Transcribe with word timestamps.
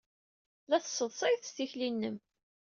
La 0.69 0.77
tesseḍsayed 0.83 1.41
s 1.47 1.51
tikli-nnem. 1.55 2.17